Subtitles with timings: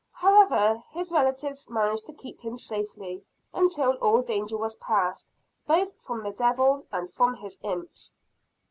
[0.13, 5.31] However his relatives managed to keep him safely, until all danger was passed,
[5.67, 8.15] both from the devil and from his imps.